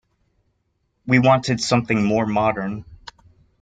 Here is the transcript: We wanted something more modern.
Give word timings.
We 1.05 1.19
wanted 1.19 1.61
something 1.61 2.03
more 2.03 2.25
modern. 2.25 2.85